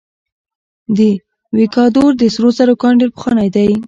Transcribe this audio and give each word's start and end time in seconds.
د 0.97 0.99
ویکادور 1.57 2.09
د 2.17 2.23
سرو 2.33 2.49
زرو 2.57 2.73
کان 2.81 2.93
ډیر 2.99 3.09
پخوانی 3.15 3.47
دی. 3.55 3.71